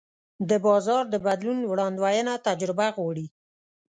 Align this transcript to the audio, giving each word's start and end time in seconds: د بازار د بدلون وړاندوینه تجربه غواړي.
د 0.49 0.51
بازار 0.65 1.03
د 1.09 1.15
بدلون 1.25 1.59
وړاندوینه 1.71 2.33
تجربه 2.47 2.87
غواړي. 2.95 3.27